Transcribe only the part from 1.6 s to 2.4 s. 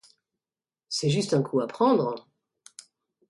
à prendre.